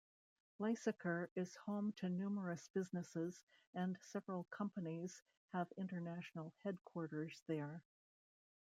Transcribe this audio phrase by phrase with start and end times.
[0.59, 3.39] Lysaker is home to numerous businesses,
[3.75, 5.21] and several companies
[5.53, 7.83] have international headquarters there.